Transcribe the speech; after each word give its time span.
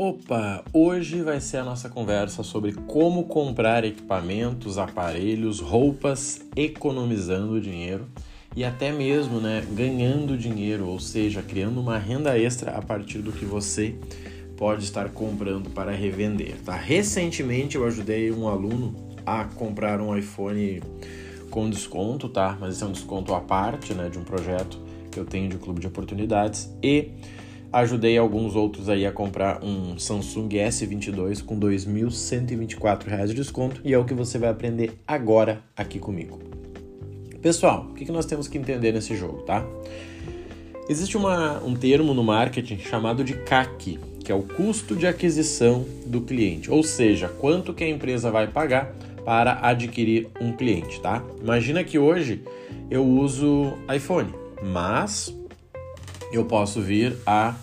Opa! 0.00 0.62
Hoje 0.72 1.22
vai 1.22 1.40
ser 1.40 1.56
a 1.56 1.64
nossa 1.64 1.88
conversa 1.88 2.44
sobre 2.44 2.70
como 2.70 3.24
comprar 3.24 3.82
equipamentos, 3.82 4.78
aparelhos, 4.78 5.58
roupas, 5.58 6.40
economizando 6.54 7.60
dinheiro 7.60 8.06
e 8.54 8.64
até 8.64 8.92
mesmo 8.92 9.40
né, 9.40 9.66
ganhando 9.72 10.38
dinheiro, 10.38 10.86
ou 10.86 11.00
seja, 11.00 11.42
criando 11.42 11.80
uma 11.80 11.98
renda 11.98 12.38
extra 12.38 12.76
a 12.76 12.80
partir 12.80 13.18
do 13.18 13.32
que 13.32 13.44
você 13.44 13.96
pode 14.56 14.84
estar 14.84 15.08
comprando 15.08 15.68
para 15.70 15.90
revender. 15.90 16.54
Tá? 16.64 16.76
Recentemente 16.76 17.74
eu 17.74 17.84
ajudei 17.84 18.30
um 18.30 18.46
aluno 18.46 18.94
a 19.26 19.46
comprar 19.46 20.00
um 20.00 20.16
iPhone 20.16 20.80
com 21.50 21.68
desconto, 21.68 22.28
tá? 22.28 22.56
Mas 22.60 22.74
esse 22.74 22.84
é 22.84 22.86
um 22.86 22.92
desconto 22.92 23.34
à 23.34 23.40
parte, 23.40 23.92
né, 23.94 24.08
de 24.08 24.16
um 24.16 24.22
projeto 24.22 24.78
que 25.10 25.18
eu 25.18 25.24
tenho 25.24 25.48
de 25.48 25.58
clube 25.58 25.80
de 25.80 25.88
oportunidades 25.88 26.72
e 26.80 27.10
ajudei 27.72 28.16
alguns 28.16 28.54
outros 28.56 28.88
aí 28.88 29.04
a 29.04 29.12
comprar 29.12 29.62
um 29.62 29.98
Samsung 29.98 30.48
S22 30.48 31.44
com 31.44 31.54
R$ 31.54 31.76
2.124 31.76 33.26
de 33.26 33.34
desconto 33.34 33.80
e 33.84 33.92
é 33.92 33.98
o 33.98 34.04
que 34.04 34.14
você 34.14 34.38
vai 34.38 34.48
aprender 34.48 34.98
agora 35.06 35.62
aqui 35.76 35.98
comigo. 35.98 36.38
Pessoal, 37.42 37.86
o 37.90 37.94
que 37.94 38.10
nós 38.10 38.26
temos 38.26 38.48
que 38.48 38.58
entender 38.58 38.92
nesse 38.92 39.14
jogo, 39.14 39.42
tá? 39.42 39.64
Existe 40.88 41.16
uma, 41.16 41.62
um 41.62 41.74
termo 41.74 42.14
no 42.14 42.24
marketing 42.24 42.78
chamado 42.78 43.22
de 43.22 43.34
CAC, 43.34 43.98
que 44.24 44.32
é 44.32 44.34
o 44.34 44.42
custo 44.42 44.96
de 44.96 45.06
aquisição 45.06 45.84
do 46.06 46.22
cliente, 46.22 46.70
ou 46.70 46.82
seja, 46.82 47.28
quanto 47.28 47.74
que 47.74 47.84
a 47.84 47.88
empresa 47.88 48.30
vai 48.30 48.48
pagar 48.48 48.94
para 49.24 49.58
adquirir 49.62 50.28
um 50.40 50.52
cliente, 50.52 51.00
tá? 51.00 51.22
Imagina 51.40 51.84
que 51.84 51.98
hoje 51.98 52.42
eu 52.90 53.06
uso 53.06 53.74
iPhone, 53.94 54.32
mas 54.62 55.37
eu 56.32 56.44
posso 56.44 56.80
vir 56.80 57.16
a 57.26 57.54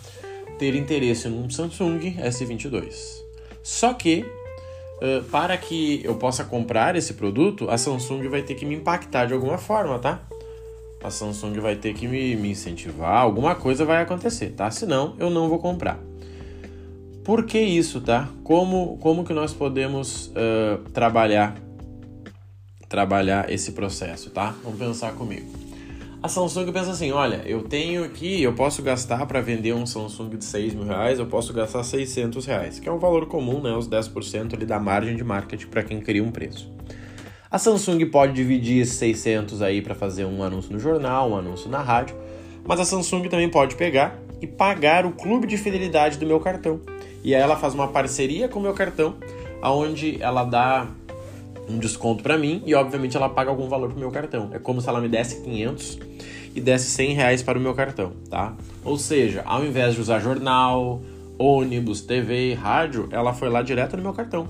ter 0.58 0.74
interesse 0.74 1.28
num 1.28 1.48
Samsung 1.48 2.16
S22. 2.18 3.22
Só 3.62 3.92
que 3.92 4.24
uh, 5.00 5.22
para 5.30 5.56
que 5.56 6.00
eu 6.04 6.16
possa 6.16 6.44
comprar 6.44 6.96
esse 6.96 7.14
produto, 7.14 7.68
a 7.70 7.76
Samsung 7.76 8.28
vai 8.28 8.42
ter 8.42 8.54
que 8.54 8.64
me 8.64 8.74
impactar 8.74 9.26
de 9.26 9.34
alguma 9.34 9.58
forma, 9.58 9.98
tá? 9.98 10.20
A 11.02 11.10
Samsung 11.10 11.60
vai 11.60 11.76
ter 11.76 11.94
que 11.94 12.08
me, 12.08 12.34
me 12.36 12.50
incentivar, 12.50 13.18
alguma 13.18 13.54
coisa 13.54 13.84
vai 13.84 14.02
acontecer, 14.02 14.50
tá? 14.50 14.70
Senão 14.70 15.14
eu 15.18 15.30
não 15.30 15.48
vou 15.48 15.58
comprar. 15.58 15.98
Por 17.24 17.44
que 17.44 17.58
isso, 17.58 18.00
tá? 18.00 18.28
Como, 18.44 18.98
como 18.98 19.24
que 19.24 19.32
nós 19.32 19.52
podemos 19.52 20.28
uh, 20.28 20.78
trabalhar 20.90 21.56
trabalhar 22.88 23.50
esse 23.50 23.72
processo, 23.72 24.30
tá? 24.30 24.54
Vamos 24.62 24.78
pensar 24.78 25.12
comigo. 25.12 25.65
A 26.22 26.28
Samsung 26.28 26.72
pensa 26.72 26.90
assim: 26.90 27.12
olha, 27.12 27.42
eu 27.46 27.62
tenho 27.62 28.04
aqui, 28.04 28.42
eu 28.42 28.52
posso 28.52 28.82
gastar 28.82 29.24
para 29.26 29.40
vender 29.40 29.74
um 29.74 29.86
Samsung 29.86 30.30
de 30.30 30.44
6 30.44 30.74
mil 30.74 30.84
reais, 30.84 31.18
eu 31.18 31.26
posso 31.26 31.52
gastar 31.52 31.82
600 31.82 32.44
reais, 32.46 32.78
que 32.78 32.88
é 32.88 32.92
um 32.92 32.98
valor 32.98 33.26
comum, 33.26 33.60
né? 33.60 33.72
Os 33.72 33.88
10% 33.88 34.54
ali 34.54 34.64
da 34.64 34.78
margem 34.78 35.14
de 35.14 35.22
marketing 35.22 35.66
para 35.66 35.82
quem 35.82 36.00
cria 36.00 36.22
um 36.22 36.30
preço. 36.30 36.72
A 37.50 37.58
Samsung 37.58 38.04
pode 38.06 38.32
dividir 38.32 38.82
esses 38.82 38.96
600 38.96 39.62
aí 39.62 39.80
para 39.80 39.94
fazer 39.94 40.24
um 40.24 40.42
anúncio 40.42 40.72
no 40.72 40.80
jornal, 40.80 41.30
um 41.30 41.36
anúncio 41.36 41.70
na 41.70 41.80
rádio, 41.80 42.16
mas 42.64 42.80
a 42.80 42.84
Samsung 42.84 43.28
também 43.28 43.48
pode 43.48 43.76
pegar 43.76 44.18
e 44.40 44.46
pagar 44.46 45.06
o 45.06 45.12
clube 45.12 45.46
de 45.46 45.56
fidelidade 45.56 46.18
do 46.18 46.26
meu 46.26 46.40
cartão. 46.40 46.80
E 47.22 47.34
aí 47.34 47.40
ela 47.40 47.56
faz 47.56 47.72
uma 47.74 47.88
parceria 47.88 48.48
com 48.48 48.58
o 48.58 48.62
meu 48.62 48.74
cartão, 48.74 49.16
aonde 49.62 50.20
ela 50.20 50.44
dá 50.44 50.88
um 51.68 51.78
desconto 51.78 52.22
para 52.22 52.38
mim 52.38 52.62
e 52.64 52.74
obviamente 52.74 53.16
ela 53.16 53.28
paga 53.28 53.50
algum 53.50 53.68
valor 53.68 53.90
pro 53.90 53.98
meu 53.98 54.10
cartão. 54.10 54.50
É 54.52 54.58
como 54.58 54.80
se 54.80 54.88
ela 54.88 55.00
me 55.00 55.08
desse 55.08 55.42
500 55.42 55.98
e 56.54 56.60
desse 56.60 56.90
100 56.90 57.14
reais 57.14 57.42
para 57.42 57.58
o 57.58 57.60
meu 57.60 57.74
cartão, 57.74 58.12
tá? 58.30 58.54
Ou 58.84 58.96
seja, 58.98 59.42
ao 59.44 59.64
invés 59.64 59.94
de 59.94 60.00
usar 60.00 60.20
jornal, 60.20 61.02
ônibus, 61.38 62.00
TV, 62.00 62.54
rádio, 62.54 63.08
ela 63.10 63.34
foi 63.34 63.48
lá 63.48 63.62
direto 63.62 63.96
no 63.96 64.02
meu 64.02 64.12
cartão. 64.12 64.48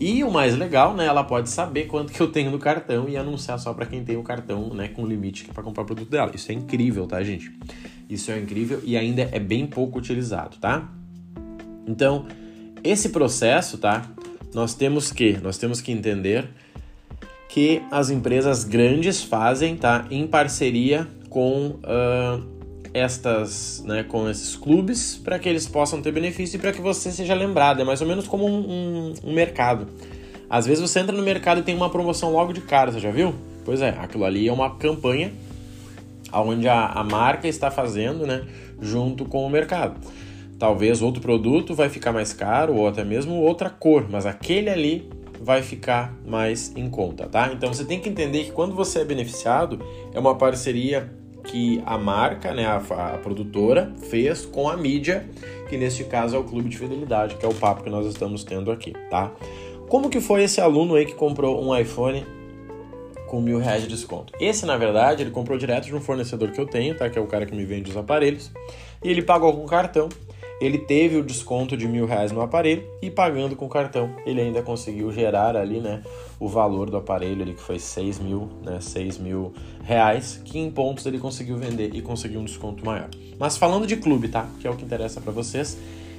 E 0.00 0.24
o 0.24 0.30
mais 0.30 0.56
legal, 0.56 0.94
né, 0.94 1.06
ela 1.06 1.22
pode 1.22 1.48
saber 1.48 1.86
quanto 1.86 2.12
que 2.12 2.20
eu 2.20 2.26
tenho 2.26 2.50
no 2.50 2.58
cartão 2.58 3.08
e 3.08 3.16
anunciar 3.16 3.58
só 3.58 3.72
para 3.72 3.86
quem 3.86 4.02
tem 4.02 4.16
o 4.16 4.22
cartão, 4.22 4.74
né, 4.74 4.88
com 4.88 5.06
limite 5.06 5.44
para 5.44 5.62
comprar 5.62 5.82
o 5.82 5.86
produto 5.86 6.08
dela. 6.08 6.32
Isso 6.34 6.50
é 6.50 6.54
incrível, 6.54 7.06
tá, 7.06 7.22
gente? 7.22 7.52
Isso 8.08 8.30
é 8.32 8.38
incrível 8.38 8.80
e 8.82 8.96
ainda 8.96 9.28
é 9.30 9.38
bem 9.38 9.66
pouco 9.66 9.98
utilizado, 9.98 10.56
tá? 10.56 10.88
Então, 11.86 12.26
esse 12.82 13.10
processo, 13.10 13.78
tá? 13.78 14.10
nós 14.54 14.74
temos 14.74 15.12
que, 15.12 15.38
nós 15.38 15.58
temos 15.58 15.80
que 15.80 15.90
entender 15.92 16.48
que 17.52 17.82
as 17.90 18.08
empresas 18.08 18.64
grandes 18.64 19.22
fazem, 19.22 19.76
tá, 19.76 20.06
em 20.10 20.26
parceria 20.26 21.06
com 21.28 21.76
uh, 21.84 22.42
estas, 22.94 23.84
né, 23.84 24.02
com 24.04 24.26
esses 24.26 24.56
clubes, 24.56 25.20
para 25.22 25.38
que 25.38 25.50
eles 25.50 25.68
possam 25.68 26.00
ter 26.00 26.12
benefício 26.12 26.56
e 26.56 26.58
para 26.58 26.72
que 26.72 26.80
você 26.80 27.12
seja 27.12 27.34
lembrado. 27.34 27.82
É 27.82 27.84
mais 27.84 28.00
ou 28.00 28.06
menos 28.06 28.26
como 28.26 28.46
um, 28.46 28.58
um, 28.58 29.14
um, 29.24 29.34
mercado. 29.34 29.86
Às 30.48 30.64
vezes 30.64 30.80
você 30.80 31.00
entra 31.00 31.14
no 31.14 31.22
mercado 31.22 31.60
e 31.60 31.62
tem 31.62 31.76
uma 31.76 31.90
promoção 31.90 32.32
logo 32.32 32.54
de 32.54 32.62
cara, 32.62 32.90
você 32.90 33.00
já 33.00 33.10
viu? 33.10 33.34
Pois 33.66 33.82
é, 33.82 33.90
aquilo 34.00 34.24
ali 34.24 34.48
é 34.48 34.52
uma 34.52 34.76
campanha 34.76 35.30
onde 36.32 36.66
a, 36.66 36.86
a 36.86 37.04
marca 37.04 37.46
está 37.46 37.70
fazendo, 37.70 38.26
né, 38.26 38.46
junto 38.80 39.26
com 39.26 39.46
o 39.46 39.50
mercado. 39.50 40.00
Talvez 40.58 41.02
outro 41.02 41.20
produto 41.20 41.74
vai 41.74 41.90
ficar 41.90 42.12
mais 42.12 42.32
caro 42.32 42.76
ou 42.76 42.88
até 42.88 43.04
mesmo 43.04 43.34
outra 43.34 43.68
cor, 43.68 44.06
mas 44.08 44.24
aquele 44.24 44.70
ali 44.70 45.21
vai 45.42 45.60
ficar 45.60 46.14
mais 46.24 46.72
em 46.76 46.88
conta, 46.88 47.26
tá? 47.26 47.52
Então 47.52 47.74
você 47.74 47.84
tem 47.84 47.98
que 47.98 48.08
entender 48.08 48.44
que 48.44 48.52
quando 48.52 48.74
você 48.74 49.00
é 49.00 49.04
beneficiado, 49.04 49.84
é 50.14 50.18
uma 50.18 50.36
parceria 50.36 51.12
que 51.44 51.82
a 51.84 51.98
marca, 51.98 52.54
né, 52.54 52.64
a, 52.64 52.76
a, 52.76 53.18
produtora, 53.18 53.92
fez 54.08 54.46
com 54.46 54.68
a 54.68 54.76
mídia, 54.76 55.28
que 55.68 55.76
neste 55.76 56.04
caso 56.04 56.36
é 56.36 56.38
o 56.38 56.44
Clube 56.44 56.68
de 56.68 56.78
Fidelidade, 56.78 57.34
que 57.34 57.44
é 57.44 57.48
o 57.48 57.54
papo 57.54 57.82
que 57.82 57.90
nós 57.90 58.06
estamos 58.06 58.44
tendo 58.44 58.70
aqui, 58.70 58.92
tá? 59.10 59.32
Como 59.88 60.08
que 60.08 60.20
foi 60.20 60.44
esse 60.44 60.60
aluno 60.60 60.94
aí 60.94 61.04
que 61.04 61.14
comprou 61.14 61.60
um 61.60 61.76
iPhone 61.76 62.24
com 63.26 63.40
mil 63.40 63.58
reais 63.58 63.82
de 63.82 63.88
desconto? 63.88 64.32
Esse, 64.40 64.64
na 64.64 64.76
verdade, 64.76 65.24
ele 65.24 65.32
comprou 65.32 65.58
direto 65.58 65.86
de 65.86 65.94
um 65.94 66.00
fornecedor 66.00 66.52
que 66.52 66.60
eu 66.60 66.66
tenho, 66.66 66.96
tá? 66.96 67.10
Que 67.10 67.18
é 67.18 67.20
o 67.20 67.26
cara 67.26 67.44
que 67.44 67.54
me 67.54 67.64
vende 67.64 67.90
os 67.90 67.96
aparelhos, 67.96 68.52
e 69.02 69.10
ele 69.10 69.22
pagou 69.22 69.52
com 69.52 69.66
cartão 69.66 70.08
ele 70.62 70.78
teve 70.78 71.16
o 71.16 71.24
desconto 71.24 71.76
de 71.76 71.88
mil 71.88 72.06
reais 72.06 72.30
no 72.30 72.40
aparelho 72.40 72.84
e 73.02 73.10
pagando 73.10 73.56
com 73.56 73.68
cartão 73.68 74.14
ele 74.24 74.40
ainda 74.40 74.62
conseguiu 74.62 75.10
gerar 75.10 75.56
ali 75.56 75.80
né 75.80 76.04
o 76.38 76.48
valor 76.48 76.88
do 76.88 76.96
aparelho 76.96 77.42
ali 77.42 77.54
que 77.54 77.60
foi 77.60 77.80
seis 77.80 78.20
mil 78.20 78.48
né 78.62 78.78
mil 79.18 79.52
reais 79.82 80.40
que 80.44 80.60
em 80.60 80.70
pontos 80.70 81.04
ele 81.04 81.18
conseguiu 81.18 81.56
vender 81.56 81.92
e 81.96 82.00
conseguiu 82.00 82.38
um 82.38 82.44
desconto 82.44 82.86
maior. 82.86 83.08
Mas 83.40 83.56
falando 83.56 83.88
de 83.88 83.96
clube 83.96 84.28
tá 84.28 84.46
que 84.60 84.66
é 84.68 84.70
o 84.70 84.76
que 84.76 84.84
interessa 84.84 85.20
para 85.20 85.32
vocês 85.32 85.76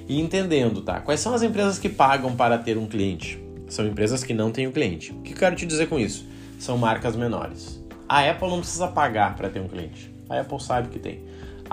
e 0.09 0.19
entendendo 0.19 0.81
tá 0.81 0.99
quais 0.99 1.21
são 1.21 1.33
as 1.33 1.41
empresas 1.41 1.79
que 1.79 1.87
pagam 1.87 2.35
para 2.35 2.57
ter 2.57 2.77
um 2.77 2.85
cliente? 2.85 3.41
São 3.69 3.87
empresas 3.87 4.25
que 4.25 4.33
não 4.33 4.51
têm 4.51 4.67
o 4.67 4.71
um 4.71 4.73
cliente. 4.73 5.13
O 5.13 5.21
que 5.21 5.31
eu 5.31 5.37
quero 5.37 5.55
te 5.55 5.65
dizer 5.65 5.87
com 5.87 5.97
isso? 5.97 6.27
São 6.59 6.77
marcas 6.77 7.15
menores. 7.15 7.81
A 8.09 8.29
Apple 8.29 8.49
não 8.49 8.59
precisa 8.59 8.89
pagar 8.89 9.37
para 9.37 9.49
ter 9.49 9.61
um 9.61 9.69
cliente. 9.69 10.13
A 10.29 10.41
Apple 10.41 10.61
sabe 10.61 10.89
que 10.89 10.99
tem 10.99 11.21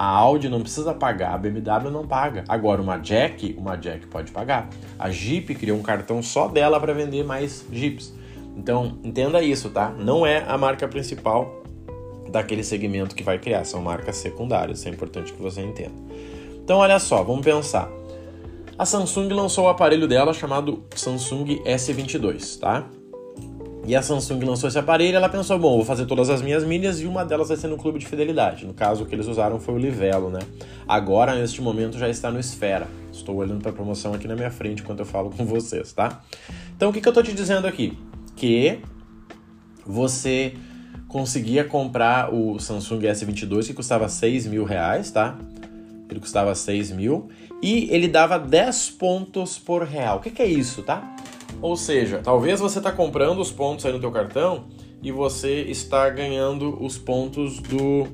a 0.00 0.06
Audi 0.06 0.48
não 0.48 0.62
precisa 0.62 0.94
pagar, 0.94 1.34
a 1.34 1.36
BMW 1.36 1.90
não 1.90 2.06
paga. 2.06 2.42
Agora, 2.48 2.80
uma 2.80 2.96
Jack, 2.96 3.54
uma 3.58 3.76
Jack 3.76 4.06
pode 4.06 4.32
pagar. 4.32 4.70
A 4.98 5.10
Jeep 5.10 5.54
criou 5.54 5.78
um 5.78 5.82
cartão 5.82 6.22
só 6.22 6.48
dela 6.48 6.80
para 6.80 6.94
vender 6.94 7.22
mais 7.22 7.66
Jeeps. 7.70 8.10
Então, 8.56 8.98
entenda 9.04 9.42
isso, 9.42 9.68
tá? 9.68 9.90
Não 9.90 10.24
é 10.24 10.42
a 10.48 10.56
marca 10.56 10.88
principal 10.88 11.62
daquele 12.30 12.64
segmento 12.64 13.14
que 13.14 13.22
vai 13.22 13.38
criar, 13.38 13.62
são 13.66 13.82
marcas 13.82 14.16
secundárias. 14.16 14.78
Isso 14.78 14.88
é 14.88 14.90
importante 14.90 15.34
que 15.34 15.42
você 15.42 15.60
entenda. 15.60 15.92
Então, 16.64 16.78
olha 16.78 16.98
só, 16.98 17.22
vamos 17.22 17.44
pensar. 17.44 17.90
A 18.78 18.86
Samsung 18.86 19.28
lançou 19.28 19.66
o 19.66 19.68
aparelho 19.68 20.08
dela 20.08 20.32
chamado 20.32 20.82
Samsung 20.96 21.62
S22, 21.66 22.58
tá? 22.58 22.88
E 23.90 23.96
a 23.96 24.02
Samsung 24.02 24.44
lançou 24.44 24.68
esse 24.68 24.78
aparelho 24.78 25.16
ela 25.16 25.28
pensou, 25.28 25.58
bom, 25.58 25.74
vou 25.74 25.84
fazer 25.84 26.06
todas 26.06 26.30
as 26.30 26.40
minhas 26.40 26.62
mídias 26.62 27.00
e 27.00 27.06
uma 27.06 27.24
delas 27.24 27.48
vai 27.48 27.56
ser 27.56 27.66
no 27.66 27.76
clube 27.76 27.98
de 27.98 28.06
fidelidade. 28.06 28.64
No 28.64 28.72
caso, 28.72 29.02
o 29.02 29.06
que 29.06 29.12
eles 29.16 29.26
usaram 29.26 29.58
foi 29.58 29.74
o 29.74 29.78
Livelo, 29.78 30.30
né? 30.30 30.38
Agora, 30.86 31.34
neste 31.34 31.60
momento, 31.60 31.98
já 31.98 32.08
está 32.08 32.30
no 32.30 32.38
Esfera. 32.38 32.86
Estou 33.12 33.34
olhando 33.34 33.60
para 33.60 33.72
a 33.72 33.74
promoção 33.74 34.14
aqui 34.14 34.28
na 34.28 34.36
minha 34.36 34.50
frente 34.52 34.80
enquanto 34.80 35.00
eu 35.00 35.04
falo 35.04 35.28
com 35.30 35.44
vocês, 35.44 35.92
tá? 35.92 36.22
Então, 36.76 36.90
o 36.90 36.92
que, 36.92 37.00
que 37.00 37.08
eu 37.08 37.10
estou 37.10 37.24
te 37.24 37.32
dizendo 37.32 37.66
aqui? 37.66 37.98
Que 38.36 38.78
você 39.84 40.54
conseguia 41.08 41.64
comprar 41.64 42.32
o 42.32 42.60
Samsung 42.60 43.00
S22 43.00 43.66
que 43.66 43.74
custava 43.74 44.08
6 44.08 44.46
mil 44.46 44.62
reais, 44.62 45.10
tá? 45.10 45.36
Ele 46.08 46.20
custava 46.20 46.54
6 46.54 46.92
mil 46.92 47.28
e 47.60 47.88
ele 47.90 48.06
dava 48.06 48.38
10 48.38 48.90
pontos 48.90 49.58
por 49.58 49.82
real. 49.82 50.18
O 50.18 50.20
que, 50.20 50.30
que 50.30 50.42
é 50.42 50.46
isso, 50.46 50.84
tá? 50.84 51.16
Ou 51.62 51.76
seja, 51.76 52.20
talvez 52.22 52.60
você 52.60 52.78
está 52.78 52.90
comprando 52.90 53.40
os 53.40 53.52
pontos 53.52 53.84
aí 53.84 53.92
no 53.92 54.00
teu 54.00 54.10
cartão 54.10 54.64
e 55.02 55.12
você 55.12 55.62
está 55.62 56.08
ganhando 56.08 56.82
os 56.82 56.96
pontos 56.96 57.58
do, 57.58 58.06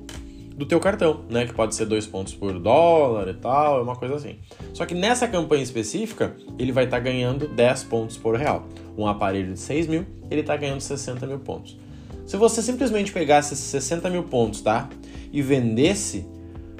do 0.56 0.66
teu 0.66 0.80
cartão, 0.80 1.20
né? 1.28 1.46
Que 1.46 1.54
pode 1.54 1.74
ser 1.74 1.86
dois 1.86 2.06
pontos 2.06 2.34
por 2.34 2.58
dólar 2.58 3.28
e 3.28 3.34
tal, 3.34 3.78
é 3.78 3.82
uma 3.82 3.96
coisa 3.96 4.16
assim. 4.16 4.38
Só 4.72 4.84
que 4.84 4.94
nessa 4.94 5.28
campanha 5.28 5.62
específica, 5.62 6.36
ele 6.58 6.72
vai 6.72 6.84
estar 6.84 6.98
tá 6.98 7.02
ganhando 7.02 7.46
10 7.48 7.84
pontos 7.84 8.16
por 8.16 8.36
real. 8.36 8.66
Um 8.96 9.06
aparelho 9.06 9.52
de 9.52 9.60
6 9.60 9.86
mil, 9.86 10.06
ele 10.30 10.40
está 10.40 10.56
ganhando 10.56 10.80
60 10.80 11.26
mil 11.26 11.38
pontos. 11.38 11.78
Se 12.24 12.36
você 12.36 12.60
simplesmente 12.60 13.12
pegasse 13.12 13.54
esses 13.54 13.66
60 13.66 14.10
mil 14.10 14.24
pontos, 14.24 14.60
tá? 14.60 14.88
E 15.32 15.40
vendesse 15.40 16.26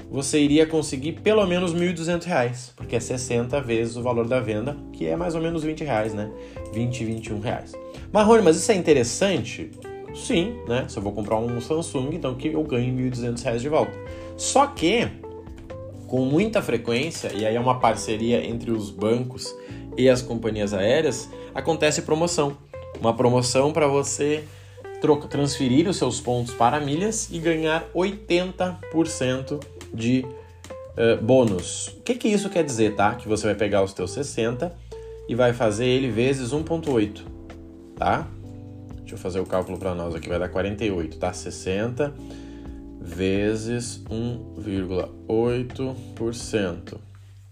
você 0.09 0.39
iria 0.39 0.65
conseguir 0.65 1.13
pelo 1.13 1.45
menos 1.45 1.73
R$ 1.73 1.93
1.200, 1.93 2.71
porque 2.75 2.95
é 2.95 2.99
60 2.99 3.59
vezes 3.61 3.97
o 3.97 4.01
valor 4.01 4.27
da 4.27 4.39
venda, 4.39 4.77
que 4.93 5.05
é 5.05 5.15
mais 5.15 5.35
ou 5.35 5.41
menos 5.41 5.63
20 5.63 5.83
reais, 5.83 6.13
né? 6.13 6.31
20, 6.73 7.05
21 7.05 7.39
reais. 7.39 7.73
Marrone, 8.11 8.41
mas 8.41 8.55
isso 8.55 8.71
é 8.71 8.75
interessante? 8.75 9.71
Sim, 10.15 10.57
né? 10.67 10.85
Se 10.87 10.97
eu 10.97 11.03
vou 11.03 11.11
comprar 11.11 11.37
um 11.37 11.59
Samsung, 11.59 12.09
então 12.13 12.35
que 12.35 12.47
eu 12.47 12.63
ganho 12.63 12.95
R$ 12.95 13.11
1.200 13.11 13.59
de 13.59 13.69
volta. 13.69 13.91
Só 14.37 14.65
que, 14.67 15.07
com 16.07 16.25
muita 16.25 16.61
frequência, 16.61 17.31
e 17.33 17.45
aí 17.45 17.55
é 17.55 17.59
uma 17.59 17.79
parceria 17.79 18.45
entre 18.45 18.71
os 18.71 18.89
bancos 18.89 19.53
e 19.97 20.09
as 20.09 20.21
companhias 20.21 20.73
aéreas, 20.73 21.29
acontece 21.53 22.01
promoção. 22.03 22.57
Uma 22.99 23.13
promoção 23.13 23.73
para 23.73 23.87
você 23.87 24.43
transferir 25.29 25.87
os 25.87 25.97
seus 25.97 26.19
pontos 26.19 26.53
para 26.53 26.79
milhas 26.79 27.29
e 27.31 27.37
ganhar 27.37 27.85
80% 27.93 29.59
de 29.97 30.25
uh, 30.97 31.21
bônus. 31.21 31.89
O 31.89 32.01
que, 32.03 32.15
que 32.15 32.29
isso 32.29 32.49
quer 32.49 32.63
dizer, 32.63 32.95
tá? 32.95 33.13
Que 33.15 33.27
você 33.27 33.47
vai 33.47 33.55
pegar 33.55 33.83
os 33.83 33.91
teus 33.93 34.11
60 34.11 34.73
e 35.27 35.35
vai 35.35 35.51
fazer 35.51 35.85
ele 35.85 36.09
vezes 36.09 36.51
1.8, 36.51 37.23
tá? 37.95 38.25
Deixa 38.99 39.15
eu 39.15 39.17
fazer 39.17 39.39
o 39.39 39.45
cálculo 39.45 39.77
para 39.77 39.93
nós 39.95 40.15
aqui, 40.15 40.29
vai 40.29 40.39
dar 40.39 40.47
48, 40.49 41.17
tá? 41.17 41.33
60 41.33 42.13
vezes 43.01 44.01
1,8% 44.09 46.97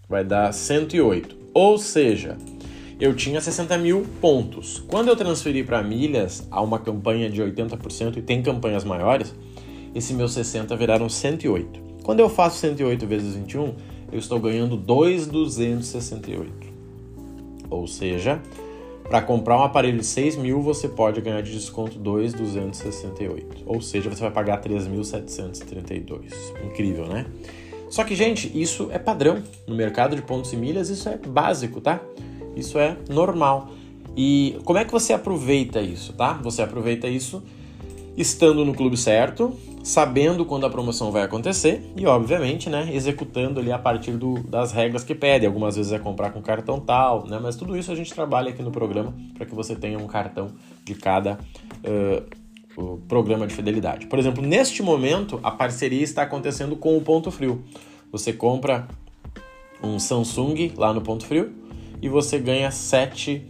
vai 0.08 0.24
dar 0.24 0.52
108. 0.52 1.36
Ou 1.52 1.76
seja, 1.78 2.36
eu 3.00 3.12
tinha 3.14 3.40
60 3.40 3.76
mil 3.78 4.06
pontos. 4.20 4.84
Quando 4.86 5.08
eu 5.08 5.16
transferi 5.16 5.64
para 5.64 5.82
milhas 5.82 6.46
a 6.50 6.60
uma 6.60 6.78
campanha 6.78 7.30
de 7.30 7.42
80% 7.42 8.18
e 8.18 8.22
tem 8.22 8.42
campanhas 8.42 8.84
maiores, 8.84 9.34
esse 9.94 10.12
meu 10.14 10.28
60 10.28 10.76
viraram 10.76 11.08
108. 11.08 11.85
Quando 12.06 12.20
eu 12.20 12.28
faço 12.28 12.58
108 12.58 13.04
vezes 13.04 13.34
21, 13.34 13.74
eu 14.12 14.18
estou 14.20 14.38
ganhando 14.38 14.76
2,268. 14.76 16.48
Ou 17.68 17.88
seja, 17.88 18.40
para 19.08 19.20
comprar 19.20 19.58
um 19.58 19.64
aparelho 19.64 19.98
de 19.98 20.06
6 20.06 20.36
mil, 20.36 20.62
você 20.62 20.86
pode 20.88 21.20
ganhar 21.20 21.40
de 21.40 21.50
desconto 21.50 21.98
2,268. 21.98 23.64
Ou 23.66 23.80
seja, 23.80 24.08
você 24.08 24.20
vai 24.20 24.30
pagar 24.30 24.60
3.732. 24.62 26.30
Incrível, 26.64 27.06
né? 27.08 27.26
Só 27.90 28.04
que, 28.04 28.14
gente, 28.14 28.52
isso 28.54 28.88
é 28.92 29.00
padrão. 29.00 29.42
No 29.66 29.74
mercado 29.74 30.14
de 30.14 30.22
pontos 30.22 30.52
e 30.52 30.56
milhas, 30.56 30.88
isso 30.88 31.08
é 31.08 31.16
básico, 31.16 31.80
tá? 31.80 32.00
Isso 32.54 32.78
é 32.78 32.96
normal. 33.10 33.72
E 34.16 34.56
como 34.64 34.78
é 34.78 34.84
que 34.84 34.92
você 34.92 35.12
aproveita 35.12 35.80
isso, 35.80 36.12
tá? 36.12 36.34
Você 36.34 36.62
aproveita 36.62 37.08
isso 37.08 37.42
estando 38.16 38.64
no 38.64 38.74
clube 38.74 38.96
certo, 38.96 39.52
sabendo 39.84 40.44
quando 40.44 40.64
a 40.64 40.70
promoção 40.70 41.12
vai 41.12 41.22
acontecer 41.22 41.82
e, 41.96 42.06
obviamente, 42.06 42.70
né, 42.70 42.88
executando 42.92 43.60
ali 43.60 43.70
a 43.70 43.78
partir 43.78 44.12
do, 44.12 44.42
das 44.42 44.72
regras 44.72 45.04
que 45.04 45.14
pedem. 45.14 45.46
Algumas 45.46 45.76
vezes 45.76 45.92
é 45.92 45.98
comprar 45.98 46.30
com 46.30 46.40
cartão 46.40 46.80
tal, 46.80 47.26
né? 47.26 47.38
Mas 47.40 47.56
tudo 47.56 47.76
isso 47.76 47.92
a 47.92 47.94
gente 47.94 48.12
trabalha 48.12 48.50
aqui 48.50 48.62
no 48.62 48.70
programa 48.70 49.14
para 49.34 49.44
que 49.44 49.54
você 49.54 49.76
tenha 49.76 49.98
um 49.98 50.06
cartão 50.06 50.48
de 50.82 50.94
cada 50.94 51.38
uh, 51.84 52.96
programa 53.06 53.46
de 53.46 53.54
fidelidade. 53.54 54.06
Por 54.06 54.18
exemplo, 54.18 54.42
neste 54.42 54.82
momento 54.82 55.38
a 55.42 55.50
parceria 55.50 56.02
está 56.02 56.22
acontecendo 56.22 56.74
com 56.76 56.96
o 56.96 57.00
Ponto 57.00 57.30
Frio. 57.30 57.62
Você 58.10 58.32
compra 58.32 58.88
um 59.82 59.98
Samsung 59.98 60.72
lá 60.76 60.92
no 60.92 61.00
Ponto 61.00 61.26
Frio 61.26 61.52
e 62.00 62.08
você 62.08 62.38
ganha 62.38 62.70
7 62.70 63.46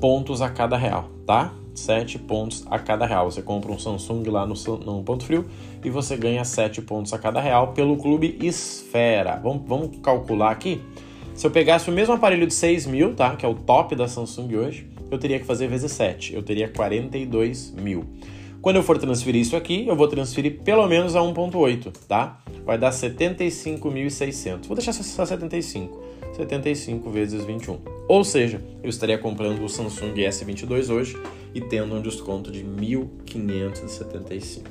pontos 0.00 0.40
a 0.40 0.48
cada 0.48 0.76
real, 0.76 1.10
tá? 1.26 1.52
7 1.78 2.18
pontos 2.18 2.64
a 2.70 2.78
cada 2.78 3.06
real. 3.06 3.30
Você 3.30 3.42
compra 3.42 3.72
um 3.72 3.78
Samsung 3.78 4.24
lá 4.30 4.46
no, 4.46 4.54
no 4.84 5.02
Ponto 5.02 5.24
Frio 5.24 5.46
e 5.84 5.90
você 5.90 6.16
ganha 6.16 6.44
7 6.44 6.82
pontos 6.82 7.12
a 7.12 7.18
cada 7.18 7.40
real 7.40 7.68
pelo 7.68 7.96
Clube 7.96 8.38
Esfera. 8.42 9.40
Vamos, 9.42 9.62
vamos 9.66 9.96
calcular 10.02 10.50
aqui? 10.50 10.80
Se 11.34 11.46
eu 11.46 11.50
pegasse 11.50 11.88
o 11.88 11.92
mesmo 11.92 12.14
aparelho 12.14 12.46
de 12.46 12.54
6 12.54 12.86
mil, 12.86 13.14
tá? 13.14 13.36
Que 13.36 13.46
é 13.46 13.48
o 13.48 13.54
top 13.54 13.94
da 13.94 14.08
Samsung 14.08 14.56
hoje, 14.56 14.90
eu 15.10 15.18
teria 15.18 15.38
que 15.38 15.46
fazer 15.46 15.68
vezes 15.68 15.92
7. 15.92 16.34
Eu 16.34 16.42
teria 16.42 16.68
42 16.68 17.72
mil. 17.72 18.04
Quando 18.60 18.76
eu 18.76 18.82
for 18.82 18.98
transferir 18.98 19.40
isso 19.40 19.56
aqui, 19.56 19.86
eu 19.86 19.94
vou 19.94 20.08
transferir 20.08 20.60
pelo 20.62 20.86
menos 20.88 21.14
a 21.14 21.20
1.8, 21.20 21.92
tá? 22.08 22.40
Vai 22.64 22.76
dar 22.76 22.90
75.600. 22.90 24.66
Vou 24.66 24.76
deixar 24.76 24.92
só 24.92 25.24
75. 25.24 26.07
75 26.38 27.10
vezes 27.10 27.44
21. 27.44 27.80
Ou 28.06 28.22
seja, 28.22 28.62
eu 28.82 28.88
estaria 28.88 29.18
comprando 29.18 29.62
o 29.64 29.68
Samsung 29.68 30.14
S22 30.14 30.88
hoje 30.88 31.20
e 31.52 31.60
tendo 31.60 31.96
um 31.96 32.00
desconto 32.00 32.52
de 32.52 32.64
1.575. 32.64 34.62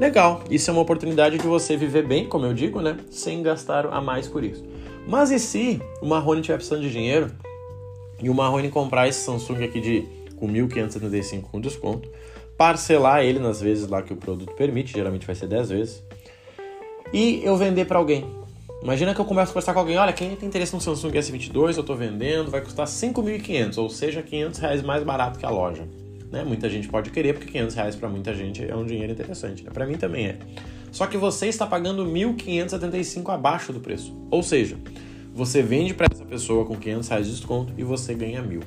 Legal, 0.00 0.42
isso 0.50 0.70
é 0.70 0.72
uma 0.72 0.82
oportunidade 0.82 1.38
de 1.38 1.46
você 1.46 1.76
viver 1.76 2.06
bem, 2.06 2.26
como 2.26 2.46
eu 2.46 2.54
digo, 2.54 2.80
né? 2.80 2.96
Sem 3.10 3.42
gastar 3.42 3.86
a 3.86 4.00
mais 4.00 4.26
por 4.26 4.42
isso. 4.42 4.64
Mas 5.06 5.30
e 5.30 5.38
se 5.38 5.80
o 6.00 6.06
Marrone 6.06 6.40
estiver 6.40 6.56
precisando 6.56 6.82
de 6.82 6.90
dinheiro 6.90 7.30
e 8.22 8.28
o 8.30 8.34
Marrone 8.34 8.70
comprar 8.70 9.06
esse 9.06 9.20
Samsung 9.20 9.64
aqui 9.64 9.80
de 9.80 10.08
com 10.36 10.48
1.575 10.48 11.42
com 11.42 11.60
desconto, 11.60 12.10
parcelar 12.56 13.22
ele 13.22 13.38
nas 13.38 13.60
vezes 13.60 13.88
lá 13.88 14.02
que 14.02 14.12
o 14.12 14.16
produto 14.16 14.54
permite, 14.54 14.92
geralmente 14.92 15.26
vai 15.26 15.34
ser 15.34 15.46
10 15.46 15.68
vezes, 15.70 16.02
e 17.12 17.42
eu 17.44 17.56
vender 17.56 17.84
para 17.84 17.98
alguém. 17.98 18.45
Imagina 18.86 19.12
que 19.12 19.20
eu 19.20 19.24
começo 19.24 19.50
a 19.50 19.52
conversar 19.52 19.72
com 19.72 19.80
alguém, 19.80 19.96
olha, 19.96 20.12
quem 20.12 20.36
tem 20.36 20.46
interesse 20.46 20.72
no 20.72 20.80
Samsung 20.80 21.10
S22, 21.10 21.74
eu 21.74 21.80
estou 21.80 21.96
vendendo, 21.96 22.52
vai 22.52 22.60
custar 22.60 22.86
5.500, 22.86 23.78
ou 23.78 23.90
seja, 23.90 24.22
500 24.22 24.60
reais 24.60 24.80
mais 24.80 25.02
barato 25.02 25.40
que 25.40 25.44
a 25.44 25.50
loja. 25.50 25.88
Né? 26.30 26.44
Muita 26.44 26.70
gente 26.70 26.86
pode 26.86 27.10
querer, 27.10 27.32
porque 27.32 27.50
500 27.50 27.74
reais 27.74 27.96
para 27.96 28.08
muita 28.08 28.32
gente 28.32 28.64
é 28.64 28.76
um 28.76 28.86
dinheiro 28.86 29.12
interessante. 29.12 29.64
Né? 29.64 29.72
Para 29.74 29.86
mim 29.86 29.96
também 29.96 30.26
é. 30.26 30.38
Só 30.92 31.04
que 31.08 31.16
você 31.16 31.48
está 31.48 31.66
pagando 31.66 32.06
1.575 32.06 33.34
abaixo 33.34 33.72
do 33.72 33.80
preço. 33.80 34.16
Ou 34.30 34.40
seja, 34.40 34.78
você 35.34 35.62
vende 35.62 35.92
para 35.92 36.06
essa 36.08 36.24
pessoa 36.24 36.64
com 36.64 36.76
500 36.76 37.08
reais 37.08 37.26
de 37.26 37.32
desconto 37.32 37.72
e 37.76 37.82
você 37.82 38.14
ganha 38.14 38.40
mil. 38.40 38.60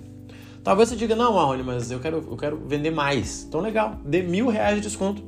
Talvez 0.65 0.89
você 0.89 0.97
diga, 0.97 1.15
não, 1.15 1.35
Marrone, 1.35 1.63
mas 1.63 1.91
eu 1.91 1.99
quero, 2.01 2.17
eu 2.29 2.35
quero 2.35 2.57
vender 2.67 2.91
mais. 2.91 3.45
Então, 3.47 3.61
legal, 3.61 3.97
dê 4.03 4.21
mil 4.21 4.49
reais 4.49 4.75
de 4.75 4.81
desconto. 4.81 5.23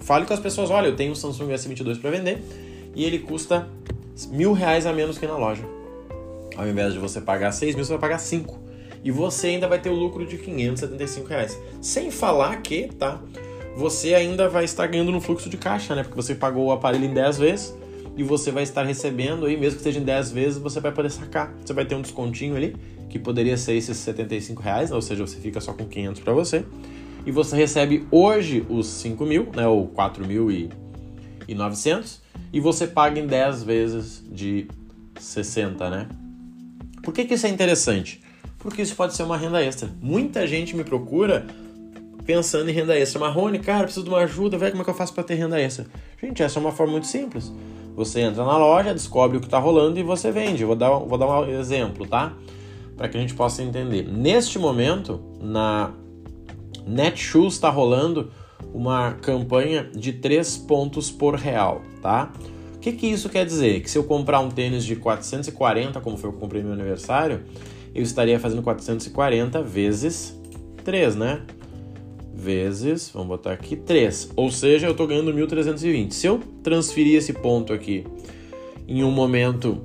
Fale 0.00 0.24
com 0.24 0.32
as 0.32 0.40
pessoas, 0.40 0.70
olha, 0.70 0.86
eu 0.86 0.96
tenho 0.96 1.12
um 1.12 1.14
Samsung 1.14 1.48
S22 1.48 2.00
para 2.00 2.08
vender 2.08 2.42
e 2.94 3.04
ele 3.04 3.18
custa 3.18 3.68
mil 4.24 4.54
reais 4.54 4.86
a 4.86 4.92
menos 4.92 5.18
que 5.18 5.26
na 5.26 5.36
loja. 5.36 5.64
Ao 6.56 6.66
invés 6.66 6.94
de 6.94 6.98
você 6.98 7.20
pagar 7.20 7.52
6 7.52 7.74
mil, 7.74 7.84
você 7.84 7.92
vai 7.92 8.00
pagar 8.00 8.18
5. 8.18 8.58
E 9.04 9.10
você 9.10 9.48
ainda 9.48 9.68
vai 9.68 9.78
ter 9.78 9.90
o 9.90 9.94
lucro 9.94 10.24
de 10.24 10.38
575 10.38 11.28
reais. 11.28 11.58
Sem 11.82 12.10
falar 12.10 12.62
que, 12.62 12.88
tá? 12.88 13.20
Você 13.76 14.14
ainda 14.14 14.48
vai 14.48 14.64
estar 14.64 14.86
ganhando 14.86 15.12
no 15.12 15.20
fluxo 15.20 15.50
de 15.50 15.58
caixa, 15.58 15.94
né? 15.94 16.02
Porque 16.02 16.16
você 16.16 16.34
pagou 16.34 16.66
o 16.66 16.72
aparelho 16.72 17.04
em 17.04 17.12
10 17.12 17.38
vezes 17.38 17.76
e 18.16 18.22
você 18.22 18.50
vai 18.50 18.62
estar 18.62 18.82
recebendo 18.82 19.44
aí, 19.44 19.56
mesmo 19.56 19.76
que 19.76 19.82
seja 19.82 20.00
em 20.00 20.02
10 20.02 20.32
vezes, 20.32 20.58
você 20.58 20.80
vai 20.80 20.90
poder 20.90 21.10
sacar. 21.10 21.54
Você 21.62 21.74
vai 21.74 21.84
ter 21.84 21.94
um 21.94 22.00
descontinho 22.00 22.56
ali, 22.56 22.74
que 23.10 23.18
poderia 23.18 23.56
ser 23.58 23.74
esses 23.74 23.98
75 23.98 24.62
reais, 24.62 24.90
ou 24.90 25.02
seja, 25.02 25.26
você 25.26 25.38
fica 25.38 25.60
só 25.60 25.74
com 25.74 25.84
500 25.84 26.22
para 26.22 26.32
você. 26.32 26.64
E 27.26 27.30
você 27.30 27.54
recebe 27.54 28.06
hoje 28.10 28.64
os 28.70 28.86
5 28.86 29.26
mil, 29.26 29.48
né? 29.54 29.68
Ou 29.68 29.88
4 29.88 30.26
mil 30.26 30.50
e 30.50 30.70
900 31.54 32.20
e 32.52 32.60
você 32.60 32.86
paga 32.86 33.18
em 33.20 33.26
10 33.26 33.62
vezes 33.62 34.24
de 34.30 34.66
60, 35.18 35.90
né? 35.90 36.08
Por 37.02 37.14
que, 37.14 37.24
que 37.24 37.34
isso 37.34 37.46
é 37.46 37.50
interessante? 37.50 38.22
Porque 38.58 38.82
isso 38.82 38.96
pode 38.96 39.14
ser 39.14 39.22
uma 39.22 39.36
renda 39.36 39.62
extra. 39.62 39.88
Muita 40.00 40.46
gente 40.46 40.74
me 40.74 40.82
procura 40.82 41.46
pensando 42.24 42.68
em 42.68 42.72
renda 42.72 42.98
extra. 42.98 43.20
Marrone, 43.20 43.60
cara, 43.60 43.84
preciso 43.84 44.04
de 44.04 44.10
uma 44.10 44.18
ajuda, 44.18 44.58
velho, 44.58 44.72
como 44.72 44.82
é 44.82 44.84
que 44.84 44.90
eu 44.90 44.94
faço 44.94 45.14
para 45.14 45.22
ter 45.22 45.34
renda 45.34 45.60
extra? 45.60 45.86
Gente, 46.20 46.42
essa 46.42 46.58
é 46.58 46.60
uma 46.60 46.72
forma 46.72 46.92
muito 46.92 47.06
simples. 47.06 47.52
Você 47.94 48.20
entra 48.20 48.44
na 48.44 48.58
loja, 48.58 48.92
descobre 48.92 49.36
o 49.38 49.40
que 49.40 49.46
está 49.46 49.58
rolando 49.58 49.98
e 49.98 50.02
você 50.02 50.30
vende. 50.30 50.64
vou 50.64 50.76
dar, 50.76 50.90
vou 50.90 51.16
dar 51.16 51.26
um 51.26 51.48
exemplo, 51.48 52.06
tá? 52.06 52.32
Para 52.96 53.08
que 53.08 53.16
a 53.16 53.20
gente 53.20 53.34
possa 53.34 53.62
entender. 53.62 54.06
Neste 54.06 54.58
momento, 54.58 55.20
na 55.40 55.92
Netshoes 56.86 57.54
está 57.54 57.70
rolando 57.70 58.30
uma 58.72 59.12
campanha 59.12 59.88
de 59.94 60.12
3 60.12 60.56
pontos 60.58 61.10
por 61.10 61.34
real, 61.34 61.82
tá? 62.02 62.32
O 62.74 62.78
que, 62.78 62.92
que 62.92 63.06
isso 63.06 63.28
quer 63.28 63.44
dizer? 63.44 63.80
Que 63.80 63.90
se 63.90 63.98
eu 63.98 64.04
comprar 64.04 64.40
um 64.40 64.48
tênis 64.48 64.84
de 64.84 64.96
440, 64.96 66.00
como 66.00 66.16
foi 66.16 66.30
o 66.30 66.32
que 66.32 66.36
eu 66.36 66.40
comprei 66.40 66.62
no 66.62 66.68
meu 66.68 66.78
aniversário, 66.78 67.42
eu 67.94 68.02
estaria 68.02 68.38
fazendo 68.38 68.62
440 68.62 69.62
vezes 69.62 70.38
3, 70.84 71.16
né? 71.16 71.42
Vezes, 72.32 73.10
vamos 73.12 73.28
botar 73.28 73.52
aqui, 73.52 73.74
3. 73.74 74.30
Ou 74.36 74.50
seja, 74.50 74.86
eu 74.86 74.92
estou 74.92 75.06
ganhando 75.06 75.32
1.320. 75.32 76.12
Se 76.12 76.26
eu 76.26 76.38
transferir 76.62 77.16
esse 77.16 77.32
ponto 77.32 77.72
aqui 77.72 78.04
em 78.86 79.02
um 79.02 79.10
momento 79.10 79.82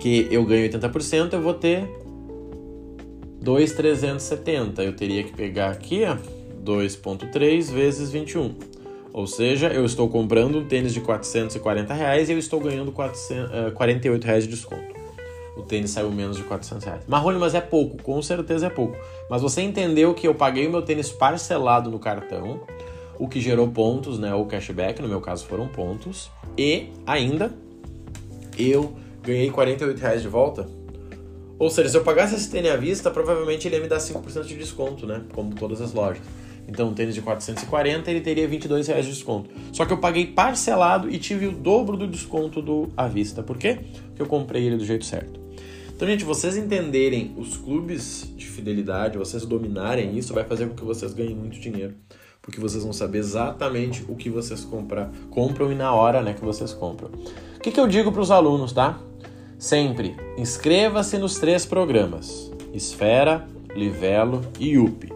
que 0.00 0.26
eu 0.30 0.44
ganho 0.44 0.68
80%, 0.68 1.34
eu 1.34 1.42
vou 1.42 1.54
ter 1.54 1.88
2.370. 3.44 4.80
Eu 4.80 4.96
teria 4.96 5.22
que 5.22 5.32
pegar 5.32 5.70
aqui, 5.70 6.02
ó, 6.04 6.16
2.3 6.64 7.70
vezes 7.70 8.10
21. 8.10 8.54
Ou 9.12 9.28
seja, 9.28 9.68
eu 9.68 9.84
estou 9.84 10.08
comprando 10.08 10.58
um 10.58 10.64
tênis 10.64 10.92
de 10.92 11.00
440 11.00 11.94
reais 11.94 12.28
e 12.28 12.32
eu 12.32 12.38
estou 12.38 12.58
ganhando 12.58 12.90
400, 12.90 13.68
uh, 13.68 13.72
48 13.72 14.24
reais 14.24 14.44
de 14.44 14.50
desconto. 14.50 14.94
O 15.56 15.62
tênis 15.62 15.92
saiu 15.92 16.10
menos 16.10 16.36
de 16.36 16.42
400 16.42 16.84
reais. 16.84 17.02
Marrone, 17.06 17.38
mas 17.38 17.54
é 17.54 17.60
pouco, 17.60 18.02
com 18.02 18.20
certeza 18.20 18.66
é 18.66 18.70
pouco. 18.70 18.96
Mas 19.30 19.40
você 19.40 19.62
entendeu 19.62 20.12
que 20.14 20.26
eu 20.26 20.34
paguei 20.34 20.66
o 20.66 20.70
meu 20.70 20.82
tênis 20.82 21.12
parcelado 21.12 21.92
no 21.92 21.98
cartão, 22.00 22.62
o 23.16 23.28
que 23.28 23.40
gerou 23.40 23.68
pontos, 23.68 24.18
né, 24.18 24.34
ou 24.34 24.46
cashback, 24.46 25.00
no 25.00 25.06
meu 25.08 25.20
caso 25.20 25.46
foram 25.46 25.68
pontos, 25.68 26.28
e 26.58 26.88
ainda 27.06 27.54
eu 28.58 28.96
ganhei 29.22 29.48
48 29.48 29.98
reais 30.00 30.22
de 30.22 30.28
volta. 30.28 30.66
Ou 31.56 31.70
seja, 31.70 31.88
se 31.88 31.96
eu 31.96 32.02
pagasse 32.02 32.34
esse 32.34 32.50
tênis 32.50 32.72
à 32.72 32.76
vista, 32.76 33.12
provavelmente 33.12 33.68
ele 33.68 33.76
ia 33.76 33.80
me 33.80 33.88
dar 33.88 33.98
5% 33.98 34.42
de 34.42 34.56
desconto, 34.56 35.06
né, 35.06 35.22
como 35.32 35.54
todas 35.54 35.80
as 35.80 35.92
lojas. 35.92 36.22
Então, 36.66 36.88
um 36.88 36.94
tênis 36.94 37.14
de 37.14 37.22
440, 37.22 38.10
ele 38.10 38.20
teria 38.20 38.48
22 38.48 38.88
reais 38.88 39.04
de 39.04 39.12
desconto. 39.12 39.50
Só 39.72 39.84
que 39.84 39.92
eu 39.92 39.98
paguei 39.98 40.26
parcelado 40.26 41.10
e 41.10 41.18
tive 41.18 41.46
o 41.46 41.52
dobro 41.52 41.96
do 41.96 42.06
desconto 42.06 42.62
do 42.62 42.88
à 42.96 43.06
vista. 43.06 43.42
Por 43.42 43.58
quê? 43.58 43.80
Porque 44.06 44.22
eu 44.22 44.26
comprei 44.26 44.64
ele 44.64 44.76
do 44.76 44.84
jeito 44.84 45.04
certo. 45.04 45.40
Então, 45.94 46.08
gente, 46.08 46.24
vocês 46.24 46.56
entenderem 46.56 47.34
os 47.36 47.56
clubes 47.56 48.32
de 48.36 48.46
fidelidade, 48.46 49.16
vocês 49.16 49.46
dominarem 49.46 50.18
isso, 50.18 50.34
vai 50.34 50.44
fazer 50.44 50.66
com 50.66 50.74
que 50.74 50.84
vocês 50.84 51.14
ganhem 51.14 51.34
muito 51.34 51.60
dinheiro. 51.60 51.94
Porque 52.42 52.60
vocês 52.60 52.82
vão 52.82 52.92
saber 52.92 53.18
exatamente 53.18 54.04
o 54.08 54.16
que 54.16 54.28
vocês 54.28 54.64
comprar, 54.64 55.10
compram 55.30 55.72
e 55.72 55.74
na 55.74 55.94
hora 55.94 56.20
né, 56.20 56.34
que 56.34 56.44
vocês 56.44 56.72
compram. 56.72 57.10
O 57.56 57.60
que, 57.60 57.70
que 57.70 57.80
eu 57.80 57.86
digo 57.86 58.12
para 58.12 58.20
os 58.20 58.30
alunos, 58.30 58.72
tá? 58.72 58.98
Sempre 59.58 60.14
inscreva-se 60.36 61.16
nos 61.16 61.38
três 61.38 61.64
programas: 61.64 62.50
Esfera, 62.74 63.46
Livelo 63.74 64.42
e 64.58 64.76
UP. 64.76 65.13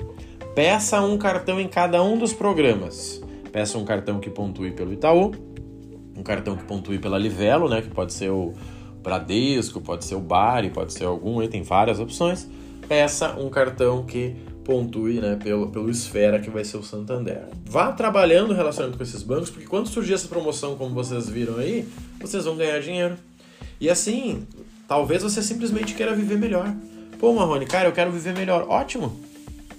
Peça 0.58 1.00
um 1.00 1.16
cartão 1.16 1.60
em 1.60 1.68
cada 1.68 2.02
um 2.02 2.18
dos 2.18 2.32
programas. 2.32 3.22
Peça 3.52 3.78
um 3.78 3.84
cartão 3.84 4.18
que 4.18 4.28
pontue 4.28 4.72
pelo 4.72 4.92
Itaú, 4.92 5.30
um 6.16 6.22
cartão 6.24 6.56
que 6.56 6.64
pontue 6.64 6.98
pela 6.98 7.16
Livelo, 7.16 7.68
né, 7.68 7.80
que 7.80 7.88
pode 7.88 8.12
ser 8.12 8.30
o 8.30 8.54
Bradesco, 9.00 9.80
pode 9.80 10.04
ser 10.04 10.16
o 10.16 10.20
Bari, 10.20 10.70
pode 10.70 10.92
ser 10.92 11.04
algum, 11.04 11.38
aí 11.38 11.46
tem 11.46 11.62
várias 11.62 12.00
opções. 12.00 12.48
Peça 12.88 13.38
um 13.38 13.48
cartão 13.48 14.04
que 14.04 14.34
pontue 14.64 15.20
né, 15.20 15.38
pelo, 15.40 15.68
pelo 15.68 15.88
Esfera, 15.88 16.40
que 16.40 16.50
vai 16.50 16.64
ser 16.64 16.78
o 16.78 16.82
Santander. 16.82 17.44
Vá 17.64 17.92
trabalhando 17.92 18.52
relacionamento 18.52 18.98
com 18.98 19.04
esses 19.04 19.22
bancos, 19.22 19.50
porque 19.50 19.68
quando 19.68 19.86
surgir 19.86 20.14
essa 20.14 20.26
promoção, 20.26 20.74
como 20.74 20.92
vocês 20.92 21.28
viram 21.28 21.58
aí, 21.58 21.88
vocês 22.20 22.46
vão 22.46 22.56
ganhar 22.56 22.80
dinheiro. 22.80 23.16
E 23.80 23.88
assim, 23.88 24.44
talvez 24.88 25.22
você 25.22 25.40
simplesmente 25.40 25.94
queira 25.94 26.16
viver 26.16 26.36
melhor. 26.36 26.74
Pô, 27.20 27.32
Marrone, 27.32 27.64
cara, 27.64 27.88
eu 27.88 27.92
quero 27.92 28.10
viver 28.10 28.34
melhor. 28.34 28.66
Ótimo! 28.68 29.27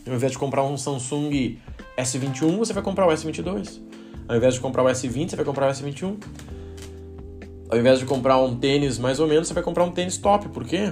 Ao 0.07 0.13
invés 0.13 0.31
de 0.31 0.37
comprar 0.37 0.63
um 0.63 0.77
Samsung 0.77 1.57
S21, 1.97 2.57
você 2.57 2.73
vai 2.73 2.83
comprar 2.83 3.07
o 3.07 3.11
S22. 3.11 3.81
Ao 4.27 4.35
invés 4.35 4.53
de 4.53 4.59
comprar 4.59 4.83
o 4.83 4.87
S20, 4.87 5.29
você 5.29 5.35
vai 5.35 5.45
comprar 5.45 5.69
o 5.69 5.71
S21 5.71 6.17
ao 7.69 7.77
invés 7.77 7.99
de 7.99 8.05
comprar 8.05 8.41
um 8.41 8.55
tênis 8.55 8.97
mais 8.97 9.19
ou 9.19 9.27
menos, 9.27 9.47
você 9.47 9.53
vai 9.53 9.61
comprar 9.61 9.83
um 9.83 9.91
tênis 9.91 10.17
top. 10.17 10.49
Por 10.49 10.65
quê? 10.65 10.91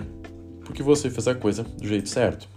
Porque 0.64 0.84
você 0.84 1.10
fez 1.10 1.28
a 1.28 1.34
coisa 1.34 1.64
do 1.64 1.88
jeito 1.88 2.08
certo. 2.08 2.48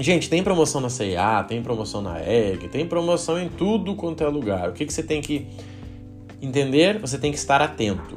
Gente, 0.00 0.28
tem 0.28 0.42
promoção 0.42 0.80
na 0.80 0.88
C&A, 0.88 1.44
tem 1.44 1.62
promoção 1.62 2.00
na 2.00 2.20
EG, 2.20 2.68
tem 2.68 2.86
promoção 2.86 3.38
em 3.38 3.48
tudo 3.48 3.94
quanto 3.94 4.24
é 4.24 4.28
lugar. 4.28 4.70
O 4.70 4.72
que, 4.72 4.86
que 4.86 4.92
você 4.92 5.02
tem 5.02 5.20
que 5.20 5.46
entender? 6.40 6.98
Você 6.98 7.18
tem 7.18 7.30
que 7.30 7.38
estar 7.38 7.60
atento. 7.60 8.14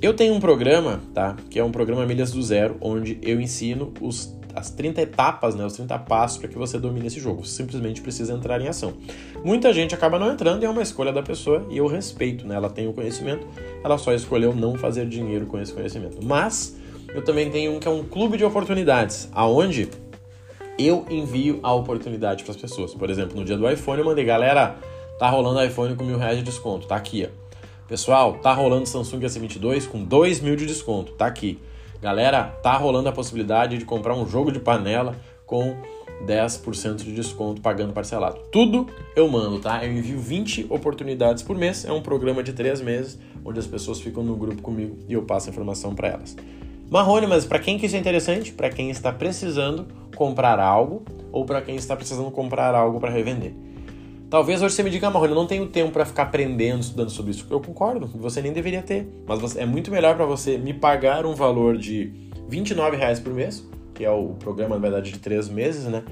Eu 0.00 0.14
tenho 0.14 0.32
um 0.32 0.40
programa, 0.40 1.02
tá? 1.12 1.36
Que 1.50 1.58
é 1.58 1.64
um 1.64 1.72
programa 1.72 2.06
Milhas 2.06 2.30
do 2.30 2.40
Zero, 2.40 2.76
onde 2.80 3.18
eu 3.20 3.40
ensino 3.40 3.92
os 4.00 4.37
as 4.58 4.70
30 4.70 5.00
etapas, 5.02 5.54
né, 5.54 5.64
os 5.64 5.74
30 5.74 5.98
passos 6.00 6.38
para 6.38 6.48
que 6.48 6.58
você 6.58 6.78
domine 6.78 7.06
esse 7.06 7.20
jogo. 7.20 7.44
Você 7.44 7.56
simplesmente 7.56 8.00
precisa 8.00 8.32
entrar 8.32 8.60
em 8.60 8.68
ação. 8.68 8.94
Muita 9.44 9.72
gente 9.72 9.94
acaba 9.94 10.18
não 10.18 10.32
entrando 10.32 10.62
e 10.62 10.66
é 10.66 10.70
uma 10.70 10.82
escolha 10.82 11.12
da 11.12 11.22
pessoa 11.22 11.64
e 11.70 11.78
eu 11.78 11.86
respeito, 11.86 12.46
né? 12.46 12.56
Ela 12.56 12.68
tem 12.68 12.88
o 12.88 12.92
conhecimento, 12.92 13.46
ela 13.84 13.96
só 13.96 14.12
escolheu 14.12 14.54
não 14.54 14.76
fazer 14.76 15.06
dinheiro 15.06 15.46
com 15.46 15.60
esse 15.60 15.72
conhecimento. 15.72 16.18
Mas 16.24 16.76
eu 17.14 17.22
também 17.22 17.50
tenho 17.50 17.74
um 17.74 17.78
que 17.78 17.86
é 17.86 17.90
um 17.90 18.02
clube 18.02 18.36
de 18.36 18.44
oportunidades, 18.44 19.28
aonde 19.32 19.88
eu 20.78 21.04
envio 21.08 21.60
a 21.62 21.72
oportunidade 21.72 22.44
para 22.44 22.52
as 22.52 22.60
pessoas. 22.60 22.94
Por 22.94 23.10
exemplo, 23.10 23.36
no 23.36 23.44
dia 23.44 23.56
do 23.56 23.68
iPhone 23.70 24.00
eu 24.00 24.04
mandei, 24.04 24.24
galera, 24.24 24.76
tá 25.18 25.28
rolando 25.28 25.62
iPhone 25.64 25.94
com 25.94 26.04
mil 26.04 26.18
reais 26.18 26.38
de 26.38 26.44
desconto, 26.44 26.86
tá 26.86 26.96
aqui. 26.96 27.28
Pessoal, 27.86 28.34
tá 28.34 28.52
rolando 28.52 28.86
Samsung 28.86 29.20
S22 29.20 29.88
com 29.88 30.04
dois 30.04 30.40
mil 30.40 30.56
de 30.56 30.66
desconto, 30.66 31.12
tá 31.12 31.26
aqui. 31.26 31.58
Galera, 32.00 32.44
tá 32.62 32.76
rolando 32.76 33.08
a 33.08 33.12
possibilidade 33.12 33.76
de 33.76 33.84
comprar 33.84 34.14
um 34.14 34.26
jogo 34.26 34.52
de 34.52 34.60
panela 34.60 35.16
com 35.44 35.76
10% 36.24 36.96
de 36.96 37.12
desconto 37.12 37.60
pagando 37.60 37.92
parcelado. 37.92 38.38
Tudo 38.52 38.86
eu 39.16 39.28
mando, 39.28 39.58
tá? 39.58 39.84
Eu 39.84 39.92
envio 39.92 40.18
20 40.18 40.66
oportunidades 40.70 41.42
por 41.42 41.56
mês. 41.56 41.84
É 41.84 41.92
um 41.92 42.00
programa 42.00 42.42
de 42.42 42.52
3 42.52 42.80
meses 42.80 43.18
onde 43.44 43.58
as 43.58 43.66
pessoas 43.66 44.00
ficam 44.00 44.22
no 44.22 44.36
grupo 44.36 44.62
comigo 44.62 44.96
e 45.08 45.12
eu 45.12 45.22
passo 45.22 45.48
a 45.48 45.50
informação 45.50 45.94
para 45.94 46.08
elas. 46.08 46.36
Marrone, 46.88 47.26
mas 47.26 47.44
para 47.44 47.58
quem 47.58 47.78
que 47.78 47.86
isso 47.86 47.96
é 47.96 47.98
interessante? 47.98 48.52
Para 48.52 48.70
quem 48.70 48.90
está 48.90 49.12
precisando 49.12 49.86
comprar 50.14 50.58
algo 50.58 51.02
ou 51.32 51.44
para 51.44 51.60
quem 51.60 51.76
está 51.76 51.94
precisando 51.96 52.30
comprar 52.30 52.74
algo 52.74 52.98
para 53.00 53.10
revender. 53.10 53.54
Talvez 54.30 54.60
hoje 54.60 54.74
você 54.74 54.82
me 54.82 54.90
diga, 54.90 55.08
Marrone, 55.08 55.32
eu 55.32 55.34
não 55.34 55.46
tenho 55.46 55.66
tempo 55.66 55.90
para 55.90 56.04
ficar 56.04 56.24
aprendendo, 56.24 56.82
estudando 56.82 57.08
sobre 57.08 57.30
isso. 57.30 57.46
Eu 57.48 57.60
concordo, 57.60 58.06
você 58.06 58.42
nem 58.42 58.52
deveria 58.52 58.82
ter. 58.82 59.08
Mas 59.26 59.56
é 59.56 59.64
muito 59.64 59.90
melhor 59.90 60.16
para 60.16 60.26
você 60.26 60.58
me 60.58 60.74
pagar 60.74 61.24
um 61.24 61.34
valor 61.34 61.78
de 61.78 62.12
29 62.46 62.96
reais 62.98 63.18
por 63.18 63.32
mês, 63.32 63.66
que 63.94 64.04
é 64.04 64.10
o 64.10 64.34
programa, 64.38 64.74
na 64.74 64.80
verdade, 64.82 65.10
de 65.10 65.18
três 65.18 65.48
meses, 65.48 65.86
né? 65.86 66.04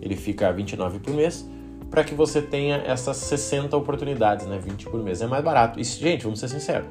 Ele 0.00 0.16
fica 0.16 0.50
29 0.50 0.98
por 0.98 1.12
mês, 1.12 1.46
para 1.90 2.02
que 2.02 2.14
você 2.14 2.40
tenha 2.40 2.76
essas 2.86 3.18
60 3.18 3.76
oportunidades, 3.76 4.46
né? 4.46 4.58
20 4.58 4.86
por 4.86 5.02
mês. 5.02 5.20
É 5.20 5.26
mais 5.26 5.44
barato. 5.44 5.78
E, 5.78 5.84
gente, 5.84 6.24
vamos 6.24 6.40
ser 6.40 6.48
sinceros. 6.48 6.88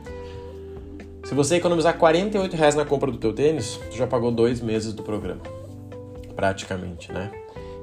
Se 1.23 1.33
você 1.33 1.55
economizar 1.55 1.97
48 1.97 2.55
reais 2.55 2.75
na 2.75 2.85
compra 2.85 3.11
do 3.11 3.17
teu 3.17 3.33
tênis, 3.33 3.79
tu 3.89 3.97
já 3.97 4.05
pagou 4.05 4.31
dois 4.31 4.61
meses 4.61 4.93
do 4.93 5.01
programa. 5.01 5.41
Praticamente, 6.35 7.11
né? 7.11 7.31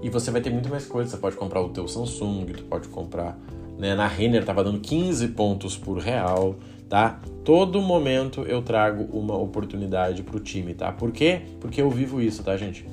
E 0.05 0.11
você 0.11 0.31
vai 0.31 0.43
ter 0.43 0.51
muito 0.51 0.69
mais 0.69 0.85
coisas. 0.85 1.13
Você 1.13 1.17
pode 1.17 1.35
comprar 1.35 1.63
o 1.63 1.71
teu 1.71 1.89
Samsung, 1.89 2.45
tu 2.55 2.65
pode 2.65 2.89
comprar. 2.89 3.39
Né? 3.79 3.95
Na 3.95 4.07
Renner 4.07 4.45
tava 4.45 4.63
dando 4.63 4.79
15 4.79 5.29
pontos 5.29 5.79
por 5.79 5.97
real, 5.97 6.57
tá? 6.91 7.19
Todo 7.43 7.81
momento 7.81 8.43
eu 8.43 8.61
trago 8.61 9.05
uma 9.17 9.35
oportunidade 9.35 10.23
pro 10.23 10.39
time, 10.39 10.75
tá? 10.75 10.93
Por 10.93 11.11
quê? 11.11 11.41
Porque 11.59 11.81
eu 11.81 11.89
vivo 11.89 12.21
isso, 12.21 12.43
tá, 12.43 12.55
gente? 12.55 12.87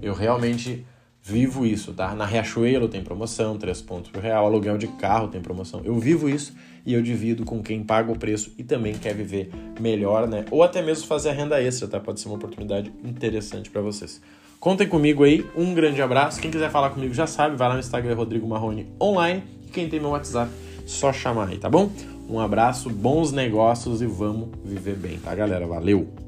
Eu 0.00 0.14
realmente 0.14 0.86
vivo 1.22 1.66
isso, 1.66 1.92
tá? 1.92 2.14
Na 2.14 2.24
Riachuelo 2.24 2.88
tem 2.88 3.04
promoção, 3.04 3.58
3 3.58 3.82
pontos 3.82 4.10
por 4.10 4.22
real, 4.22 4.46
aluguel 4.46 4.78
de 4.78 4.86
carro 4.86 5.28
tem 5.28 5.42
promoção. 5.42 5.82
Eu 5.84 5.98
vivo 5.98 6.30
isso 6.30 6.54
e 6.86 6.94
eu 6.94 7.02
divido 7.02 7.44
com 7.44 7.62
quem 7.62 7.84
paga 7.84 8.10
o 8.10 8.18
preço 8.18 8.54
e 8.56 8.64
também 8.64 8.94
quer 8.94 9.14
viver 9.14 9.50
melhor, 9.78 10.26
né? 10.26 10.46
Ou 10.50 10.62
até 10.62 10.80
mesmo 10.80 11.06
fazer 11.06 11.28
a 11.28 11.32
renda 11.34 11.62
extra, 11.62 11.86
tá? 11.86 12.00
Pode 12.00 12.20
ser 12.20 12.28
uma 12.28 12.36
oportunidade 12.36 12.90
interessante 13.04 13.68
para 13.68 13.82
vocês. 13.82 14.22
Contem 14.64 14.88
comigo 14.88 15.24
aí, 15.24 15.44
um 15.54 15.74
grande 15.74 16.00
abraço. 16.00 16.40
Quem 16.40 16.50
quiser 16.50 16.70
falar 16.70 16.88
comigo 16.88 17.12
já 17.12 17.26
sabe, 17.26 17.54
vai 17.54 17.68
lá 17.68 17.74
no 17.74 17.80
Instagram 17.80 18.14
Rodrigo 18.14 18.48
Marrone 18.48 18.86
Online. 18.98 19.42
E 19.66 19.70
quem 19.70 19.90
tem 19.90 20.00
meu 20.00 20.08
WhatsApp, 20.08 20.50
só 20.86 21.12
chamar 21.12 21.48
aí, 21.48 21.58
tá 21.58 21.68
bom? 21.68 21.92
Um 22.30 22.40
abraço, 22.40 22.88
bons 22.88 23.30
negócios 23.30 24.00
e 24.00 24.06
vamos 24.06 24.48
viver 24.64 24.96
bem, 24.96 25.18
tá, 25.18 25.34
galera? 25.34 25.66
Valeu! 25.66 26.23